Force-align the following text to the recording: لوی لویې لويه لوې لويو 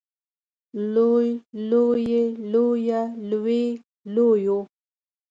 لوی 0.93 1.27
لویې 1.69 2.23
لويه 2.51 3.01
لوې 3.29 3.63
لويو 4.15 4.59